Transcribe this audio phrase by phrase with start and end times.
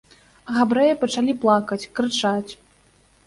[0.55, 2.51] Габрэі пачалі плакаць, крычаць.